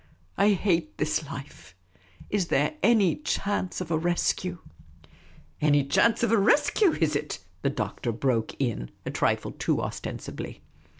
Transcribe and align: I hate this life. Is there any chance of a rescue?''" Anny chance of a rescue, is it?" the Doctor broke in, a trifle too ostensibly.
I 0.35 0.53
hate 0.53 0.97
this 0.97 1.27
life. 1.29 1.75
Is 2.31 2.47
there 2.47 2.73
any 2.81 3.17
chance 3.17 3.81
of 3.81 3.91
a 3.91 3.97
rescue?''" 3.99 4.57
Anny 5.61 5.83
chance 5.85 6.23
of 6.23 6.31
a 6.31 6.39
rescue, 6.39 6.93
is 6.93 7.15
it?" 7.15 7.37
the 7.61 7.69
Doctor 7.69 8.11
broke 8.11 8.55
in, 8.57 8.89
a 9.05 9.11
trifle 9.11 9.51
too 9.51 9.79
ostensibly. 9.79 10.63